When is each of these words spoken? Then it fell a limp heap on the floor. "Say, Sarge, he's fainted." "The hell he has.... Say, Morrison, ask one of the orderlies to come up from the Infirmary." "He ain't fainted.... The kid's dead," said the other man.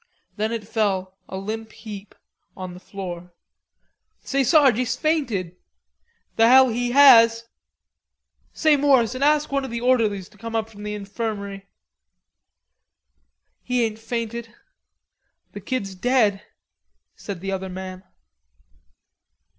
Then 0.35 0.51
it 0.51 0.67
fell 0.67 1.15
a 1.29 1.37
limp 1.37 1.71
heap 1.73 2.15
on 2.57 2.73
the 2.73 2.79
floor. 2.79 3.33
"Say, 4.23 4.43
Sarge, 4.43 4.77
he's 4.77 4.95
fainted." 4.95 5.55
"The 6.37 6.47
hell 6.47 6.69
he 6.69 6.89
has.... 6.89 7.45
Say, 8.51 8.77
Morrison, 8.77 9.21
ask 9.21 9.51
one 9.51 9.63
of 9.63 9.69
the 9.69 9.81
orderlies 9.81 10.27
to 10.29 10.39
come 10.39 10.55
up 10.55 10.71
from 10.71 10.81
the 10.81 10.95
Infirmary." 10.95 11.67
"He 13.61 13.83
ain't 13.85 13.99
fainted.... 13.99 14.51
The 15.51 15.61
kid's 15.61 15.93
dead," 15.93 16.41
said 17.15 17.39
the 17.39 17.51
other 17.51 17.69
man. 17.69 18.03